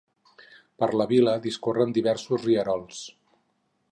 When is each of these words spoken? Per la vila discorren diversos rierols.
Per 0.83 0.87
la 1.01 1.05
vila 1.11 1.35
discorren 1.43 1.93
diversos 1.99 2.47
rierols. 2.49 3.05